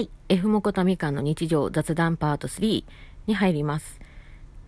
[0.00, 0.10] はい。
[0.30, 2.84] F モコタミカンの日常雑談パート3
[3.26, 4.00] に入ります。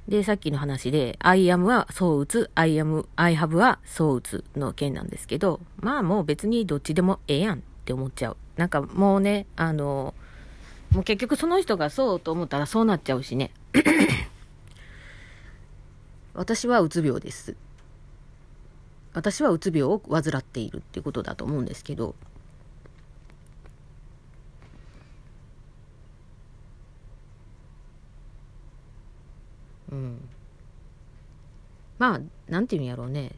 [0.06, 8.36] で、さっきの話で、I am はそう打つ、I am, I have はそう打つの件なんですけど、まあもう別にどっちでもええやんって思っちゃう。
[8.58, 10.12] なんかもうね、あの、
[10.90, 13.52] もう結局その人がそうと思ったらそうなっちゃうしね。
[16.34, 17.56] 私はうつ病です。
[19.14, 22.16] 私はうつ病を患っているっていうことだと思うんですけど、
[29.92, 30.28] うん。
[31.98, 33.32] まあ、なんていうんやろうね。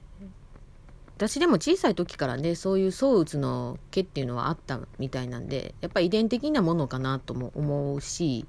[1.16, 8.46] 私でも小さい時からね、そういう躁うつの毛っていうのはあったみたいなんで、やっぱ遺伝的なものかなとも思うし、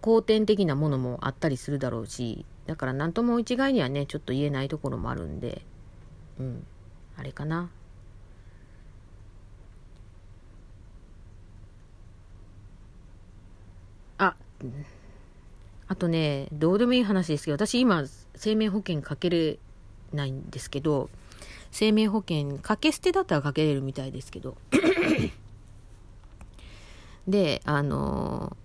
[0.00, 5.62] 後天的なものもあったりするだろうし、だから何とも一概にはね、ちょっと言えないところもあるんで、
[6.40, 6.66] うん、
[7.16, 7.70] あれかな。
[14.18, 14.34] あ、
[15.88, 19.58] あとね、どうでもいい話ですけど、私今、生命保険かけれ
[20.12, 21.08] ないんですけど、
[21.70, 24.56] 生命保険、かけ捨てだったらかけれるみたいですけど。
[27.28, 28.56] で、あの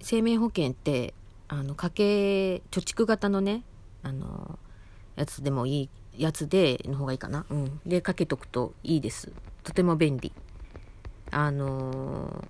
[0.00, 1.14] 生命保険って、
[1.48, 3.64] あの、家計、貯蓄型のね、
[4.04, 4.56] あの
[5.16, 7.44] やつでもいいやつで、の方がいいかな。
[7.50, 7.80] うん。
[7.84, 9.32] で、かけとくといいです。
[9.66, 10.32] とても便利。
[11.32, 12.44] あの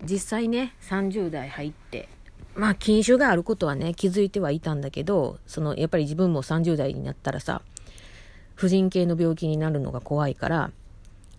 [0.00, 2.08] ー、実際ね、30代入って、
[2.54, 7.60] まあ、禁酒があることはね、気づいてはいたんだけど、その、やっぱり自分も30代になったらさ、
[8.54, 10.70] 婦人系の病気になるのが怖いから、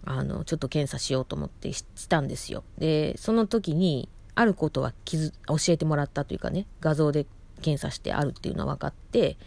[0.06, 2.64] あの、ちょっと検査しようと思ってしたんですよ。
[2.78, 5.28] で、その時に、あることは、教
[5.70, 7.26] えてもらったというかね、画像で
[7.64, 9.38] 検査してあるっていうのは分かって、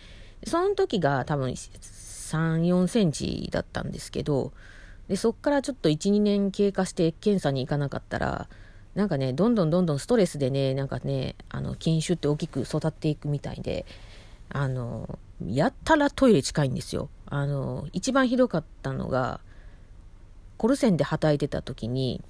[0.45, 4.53] その時が多分3、4センチだったんですけど、
[5.09, 8.49] で、そっからちょっと1、2年経過して検査に行かなかったら、
[8.95, 13.87] なんかね、どんどんどんどんストレスでね、なんかね、あの、筋腫って大きく育っていくみたいで、
[14.51, 17.09] あの、やったらトイレ近いんですよ。
[17.27, 19.41] あの、一番ひどかったのが、
[20.57, 22.23] コルセンで働いてた時に、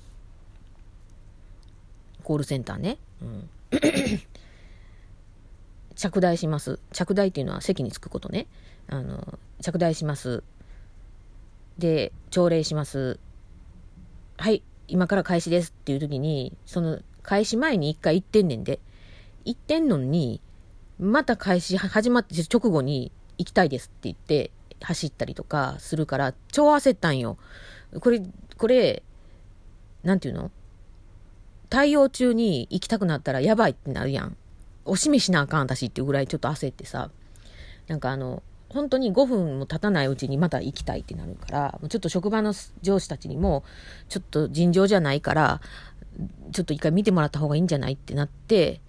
[2.22, 2.98] コールセンターね。
[3.22, 3.48] うん
[5.96, 6.78] 着台します。
[6.92, 8.46] 着台っていうのは席に着くことね。
[8.86, 10.44] あの、着台します。
[11.78, 13.18] で、朝礼します。
[14.36, 18.80] はい、今から開始ですっていう時に、その開始前に一回行ってんねんで。
[19.44, 20.40] 行ってんのに、
[20.98, 24.50] また開始始まって直後に行きたいですって言って
[24.80, 27.38] 走ったりとかするから、超焦ったんよ。
[28.00, 28.22] これ、
[28.56, 29.02] これ、
[30.02, 30.50] なんていうの？
[31.70, 34.36] 対応中に行きたくなったらやばいってなるやん。
[34.84, 37.10] おしめしなあかん私っていうぐらいちょっと焦ってさ、
[37.86, 42.52] なんかあの、本当に5分も経たないうちにまた行きたいってなるから、ちょっと職場の
[42.82, 43.64] 上司たちにも、
[44.08, 45.60] ちょっと尋常じゃないから、
[46.52, 48.80] ちょっと一回見てもらった方がいいんじゃないってなって、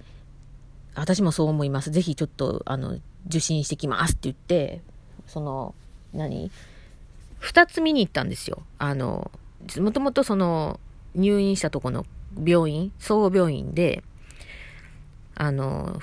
[0.96, 1.92] 私もそう思います。
[1.92, 2.98] ぜひちょっと、あの、
[3.28, 4.82] 受診してきますって言って、
[5.28, 5.76] その、
[6.14, 6.52] 何？
[7.38, 8.64] 二つ見に行ったんですよ。
[8.80, 9.32] あの、
[9.78, 10.80] もともとその、
[11.16, 12.06] 入院したとこの
[12.44, 14.04] 病院、総合病院で、
[15.36, 16.00] あの、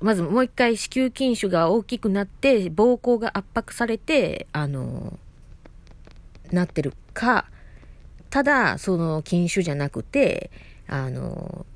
[0.00, 5.18] まずもう一回子宮筋腫が大きくなって、膀胱が圧迫されて、あの、
[6.52, 7.46] なってるか、
[8.30, 10.50] ただ、その筋腫じゃなくて、
[10.86, 11.66] あの、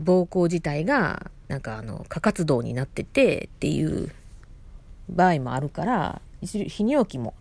[0.00, 4.12] 膀胱自体が、なんかあの、過活動になっててっていう
[5.08, 7.34] 場合もあるから、泌尿器も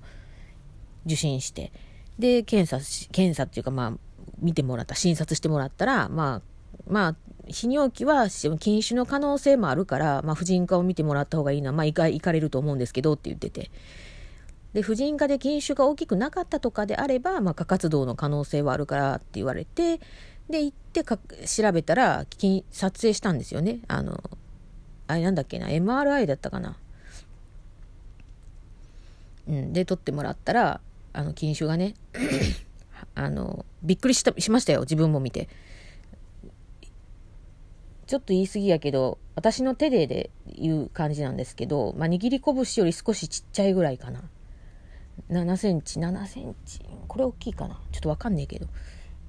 [1.05, 1.71] 受診して、
[2.17, 3.93] で、検査し、検査っていうかまあ、
[4.39, 6.41] 見てもらった、診察してもらったら、まあ、
[6.87, 7.15] まあ、
[7.47, 8.27] 泌尿器は
[8.59, 13.71] 禁酒の可能性もあるから、まあ、婦人科を見てもらった方がいいのは、まあ、行か行かれると思うんですけどって言ってて。
[14.73, 19.99] で、婦人科で禁酒が大きくなかったとかであれば、まあ、過活動の可能性はあるからって言われて、
[20.49, 22.25] で、行ってか調べたら、
[22.71, 23.79] 撮影したんですよね。
[23.87, 24.21] あの、
[25.07, 26.77] あれなんだっけな、MRI だったかな。
[29.47, 30.81] うん、で、撮ってもらったら、
[31.13, 31.95] あの、禁酒がね、
[33.15, 35.47] あの、びっくりしたしましたよ、自分も見て。
[38.07, 44.23] ちょっと言い過ぎやけど、私の手でで言う感じなんですけど、まあ、握り拳より少しちっちゃいぐらいかな。
[45.29, 46.79] 7センチ、7センチ。
[47.07, 48.67] これ大きいかなちょっとわかんねえけど。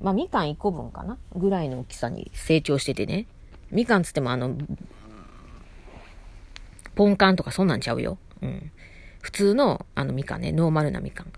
[0.00, 3.26] まあ、みかん1個分かなぐらいの大きさに成長しててね。
[3.70, 4.56] みかんつってもあの、
[6.94, 8.18] ポンカンとかそんなんちゃうよ。
[8.42, 8.70] うん。
[9.20, 11.32] 普通のあのみかんね、ノーマルなみかん。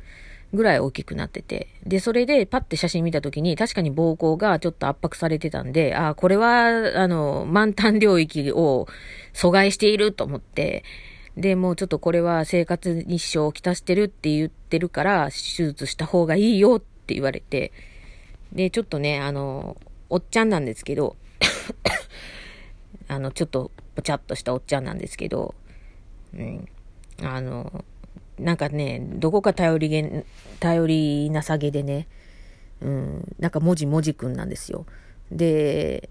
[0.53, 1.69] ぐらい大きくなってて。
[1.87, 8.87] で、それでパッて写真見た時に確かに膀胱がちょっと圧迫されてたんで、ああ、これは、あの、満タン領域を
[9.35, 10.85] 阻害していると思って、
[11.37, 17.73] で、もうちょっとこれは生活に支障をきたしてるって言ってるから、手術した方がいいよって言われて、
[18.53, 19.77] で、ちょっとね、あの、
[20.11, 21.17] おっちゃんなんですけど、
[23.06, 25.55] あの、ちょっとぽちゃっとしたおっちゃんなんですけど、
[26.35, 26.69] うん、
[27.23, 27.85] あの、
[28.38, 30.25] なんかね、どこか頼りげ、
[30.61, 32.06] 頼りなさげでね、
[32.81, 34.87] うん、なんか文字文字くんなんですよ。
[35.32, 36.11] で、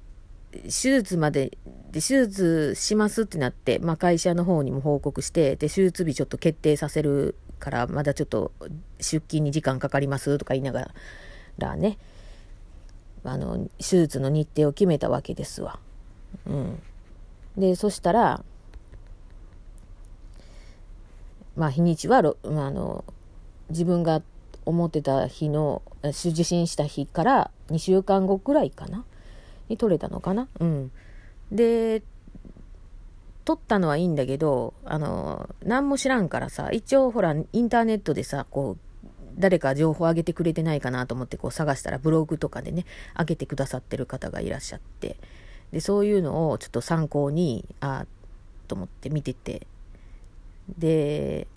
[0.52, 1.58] 手術まで、
[1.92, 8.52] で、手術しますってなって、まあ会社の方にも報告して、で、手術日ちょっと決定させるから、まだちょっと
[9.00, 10.92] 出勤に時間かかりますとか言いなが
[11.58, 11.98] らね、
[13.24, 15.80] あの、手術の日程を決めたわけですわ。
[16.46, 16.82] うん。
[17.58, 18.44] で、そしたら、
[21.58, 23.04] まあ日にちは、あ、の、
[23.70, 24.22] 自分が
[24.66, 29.04] 思ってた日の、受診した日から2週間後くらいかな
[29.68, 30.92] に取れたのかなうん。
[31.52, 32.04] で、
[33.44, 38.78] 取ったのはいいんだけど、あの、何も知らんからさ、一応ほら、インターネットでさ、こう、
[39.40, 42.86] 誰か情報上げてくれてないかなと思ってこう探したらブログとかでね、
[43.18, 45.18] 上げてくださってる方がいらっしゃって、
[45.72, 48.06] で、そういうのをちょっと参考にあ、あ
[48.68, 49.66] と思って見てて、
[50.78, 51.48] で、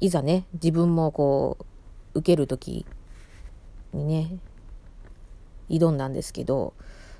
[0.00, 1.56] いざね、自分もこ
[2.14, 2.86] う、受ける時
[3.92, 4.38] にね、
[5.68, 6.74] 挑んだんですけど、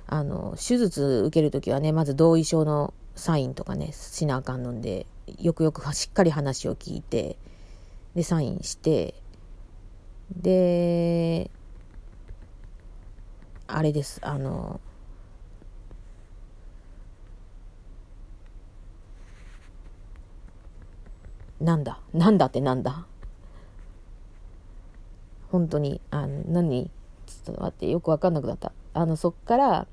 [0.07, 5.07] あの、手術受ける時はね、まず同意書のサインとかね、しなあかんので、
[5.39, 7.37] よくよくしっかり話を聞いて、
[8.13, 9.15] で、サインして、
[10.31, 11.49] で、
[13.67, 14.79] あれです、あの、
[21.59, 21.99] なんだ？
[22.13, 22.47] なんだ？
[22.47, 23.05] ってなんだ？
[25.51, 26.89] 本当に、あの、何？
[27.25, 28.71] ちょっと待って、よくわかんなくなった。
[28.93, 29.87] あの、そっから、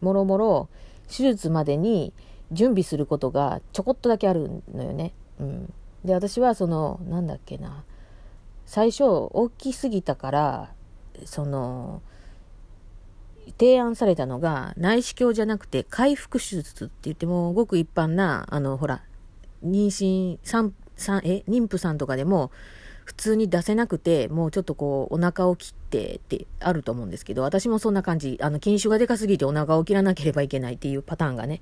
[0.00, 0.68] もろもろ、
[1.08, 2.12] 手術までに
[2.52, 5.12] 準備することがちょこっとだけあるのよね。
[5.38, 5.72] うん。
[6.04, 7.84] で、私はその、なんだっけな？
[8.66, 10.72] 最初、大きすぎたから、
[11.24, 12.00] その、
[13.58, 19.02] 提案されたのが内視鏡じゃなくて回復手術って言ってもごく一般な、あの、ほら、
[19.62, 20.38] 妊娠
[20.96, 22.50] さん、え、妊婦さんとかでも、
[23.04, 31.60] 普通に出せなくて、もうちょっとこう、お腹を切ってってあると思うんですけど、私もそんな感じ、あの、筋腫がでかすぎてお腹を切らなければいけないっていうパターンがね、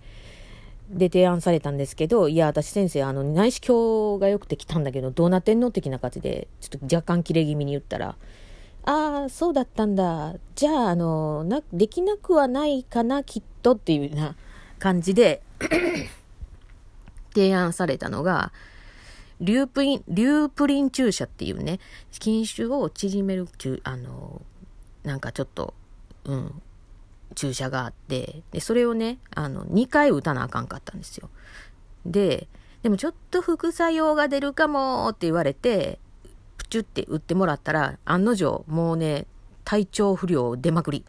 [0.90, 8.16] で提案されたんですけど、いや、私先生、あの、内視鏡が良くて来たんだけど、どうなってんの的な感じで、ちょっと若干切れ気味に言ったら、
[8.84, 10.34] ああ、そうだったんだ。
[10.54, 14.36] じゃあ、あの、な、できなくはないかな、きっとっていうような
[14.78, 15.42] 感じで
[17.32, 18.52] 提案されたのが、
[19.42, 21.80] リュープリン、リュープリン注射っていうね、
[22.12, 23.48] 筋腫を縮める、
[23.82, 24.40] あの、
[25.02, 25.74] なんかちょっと、
[26.24, 26.62] うん、
[27.34, 31.28] 注射があって、で、それをね、あの、2回打たなあかんかったんですよ。
[32.06, 32.46] で、
[32.84, 35.98] でもちょっと副作用が出るかもって言われて、
[36.56, 39.26] プチュって打ってもらったら、案の定、もうね、
[39.64, 41.04] 体調不良出まくり。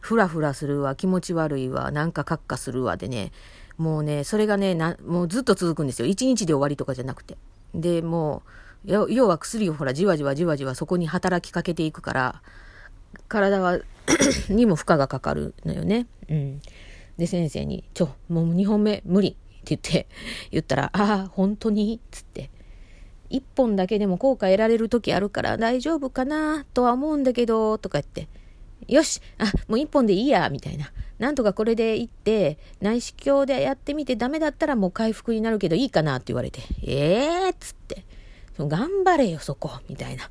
[0.00, 3.32] ふらふらするわ、気持ち悪いわ、なんかカッカするわでね、
[3.78, 4.74] もうね、それがね、
[5.06, 6.08] もうずっと続くんですよ。
[6.08, 7.38] 1日で終わりとかじゃなくて。
[7.74, 8.42] で、も
[8.84, 12.42] う、要は薬をほら、じわじわじわじわそこに働きかけていくから、
[13.28, 13.78] 体は
[14.48, 16.06] にも負荷がかかるのよね。
[16.28, 16.60] うん。
[17.18, 20.08] で、先生に、ちょ、もう2本目無理って言って、
[20.50, 22.00] 言ったら、ああ、本当に？
[22.10, 22.50] つって。
[23.30, 26.64] 1本だけでも効果得られる時あるから大丈夫かな？
[26.74, 28.28] とは思うんだけど、とか言って、
[28.88, 30.90] よしあ、もう1本でいいや、みたいな。
[31.20, 38.06] なんとかこれで行って、内視鏡でやってみてダメだったらもう回復になるけどいいかなって言われて、ええー、っつって、
[38.58, 40.30] 頑張れよ、そこ、みたいな。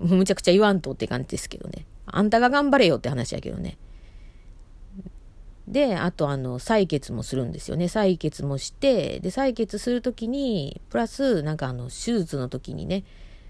[0.00, 1.84] むちゃくちゃ言わんとって感じですけどね。
[2.06, 3.76] あんたが頑張れよって話やけどね。
[5.66, 7.84] で、あとあの、採血もするんですよね。
[7.84, 13.04] 採血もして、で、採血するときに、プラス、なんかあの、手術の時にね、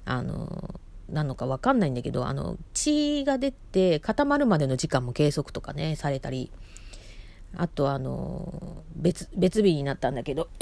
[0.05, 6.51] あの、なのかわかんないんだけど、あの、血が出て固まるまでの時間も計測とかね、されたり、
[7.57, 10.49] あとあの、別、別日になったんだけど。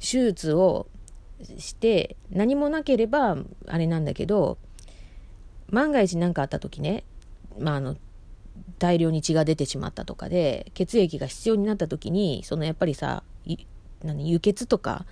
[0.00, 0.86] 手術を
[1.58, 4.58] して、何もなければ、あれなんだけど、
[5.70, 7.04] 万が一何かあった時ね、
[7.58, 7.96] まあ、あの、
[8.78, 15.06] 大量に血が出てしまったとかで、血液が必要になった時に、そのやっぱりさ、輸血とか、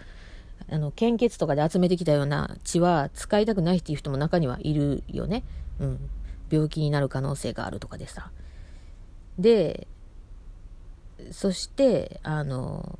[0.71, 5.45] あの、献血とかで集めてきたような血は使いたくないっていう人も中にはいるよね。
[5.81, 5.99] うん。
[6.51, 8.31] 病気になる可能性があるとかでさ。
[9.39, 9.87] で、
[11.31, 12.99] そして、あの、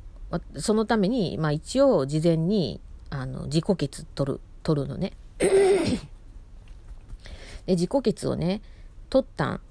[0.57, 2.79] そのために、まあ一応事前に、
[3.09, 5.13] あの、自己血取る、取るのね。
[7.65, 8.61] で、自己血をね、
[9.09, 9.61] 取ったん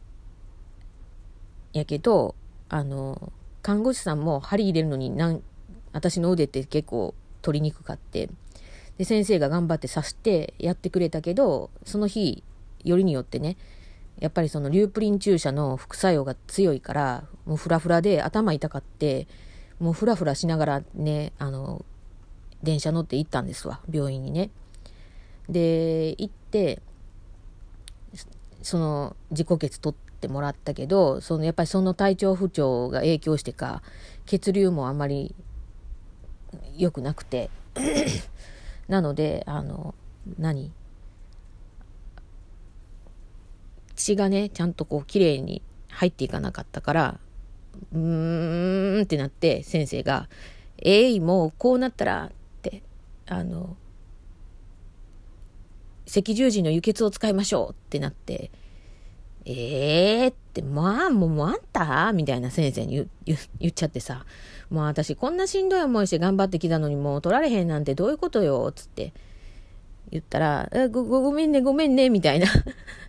[1.73, 2.35] やけど、
[2.69, 3.33] あの、
[3.63, 5.43] 看護師さんも針入れるのになん
[5.93, 8.31] 私の腕って結構取りにくかって。
[8.99, 12.45] で先生が頑張って刺してやってくれたけどその日
[12.85, 13.57] よりによってね
[14.21, 19.27] やっぱりそのリュープリン注射の副作用が強いからもうフラフラで頭痛かって
[19.81, 21.85] もうフラフラしながらねあの
[22.63, 24.51] 電車乗って行ったんですわ病院にね。
[25.49, 26.81] で行って
[28.63, 33.83] その自己血取ってもらったけどそのやっぱりその体調不調が影響してか
[34.25, 35.35] 血流もあんまり
[36.77, 37.51] 良くなくて。
[38.89, 39.95] なのであの
[40.39, 40.71] 何？
[43.95, 47.21] 血がねちゃんとこう綺麗に入っていかなかったから
[47.93, 50.29] うーんってなって先生が
[50.83, 52.31] 「えい、もうこうなったら」っ
[52.63, 52.83] て
[53.27, 53.77] あの
[56.07, 58.51] 赤十字の輸血を使いましょうってなって、
[59.45, 62.13] ええー、って、まあ、もう、あんた？
[62.13, 64.25] みたいな先生に言言っちゃってさ、
[64.71, 69.13] もう私こんなしんどい思いして頑張ってきたのにもう取られへんなんてどういうことよ、つって。
[70.11, 72.47] 言ったら、えごごごめんね、ごめんね、みたいな。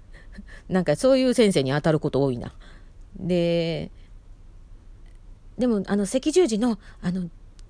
[0.70, 2.54] なんかそういう先生に当たること多いな。
[3.18, 3.92] で、
[5.58, 7.30] でも、あの、赤十字の、あの、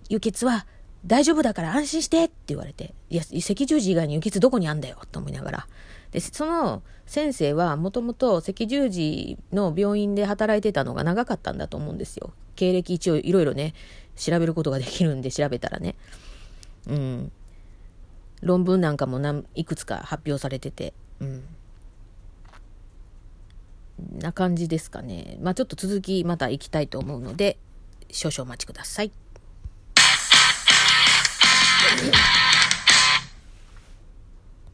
[0.10, 0.66] 輸血は、
[1.06, 5.68] 大丈夫だから安心してって言われて、いや、赤十字以外に輸血どこにあんだよと思いながら。
[6.14, 12.32] で、その先生はもともと赤十字の病院で働いてたのが長かったんだと思うんですよ。
[12.56, 13.74] 経歴一応いろいろね、
[14.16, 15.96] 調べることができるんで調べたらね。
[16.88, 17.32] うん。
[18.42, 20.94] 論文なんかも何いくつか発表されてて。
[21.20, 21.44] うん。
[24.20, 25.38] な感じですかね。
[25.42, 27.58] まあちょっと続きまた行きたいと思うので、
[28.12, 29.12] 少々お待ちください。